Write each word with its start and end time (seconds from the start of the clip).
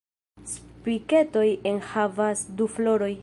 Spiketoj 0.53 1.47
enhavas 1.73 2.45
du 2.61 2.69
floroj. 2.79 3.15